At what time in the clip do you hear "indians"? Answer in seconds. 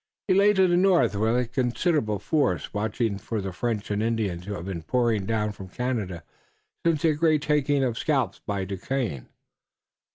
4.01-4.45